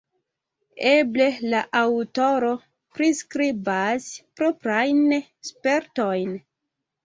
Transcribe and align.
Eble 0.91 1.27
la 1.51 1.59
aŭtoro 1.81 2.49
priskribas 3.01 4.11
proprajn 4.43 5.07
spertojn. 5.53 6.37